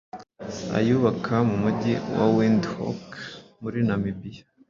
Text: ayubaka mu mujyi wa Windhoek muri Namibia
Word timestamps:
ayubaka 0.77 1.35
mu 1.49 1.55
mujyi 1.63 1.93
wa 2.17 2.25
Windhoek 2.35 3.09
muri 3.61 3.79
Namibia 3.87 4.43